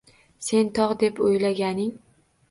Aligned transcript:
Sen 0.45 0.69
tog’ 0.77 0.95
deb 1.03 1.21
o’ylaganing 1.25 1.93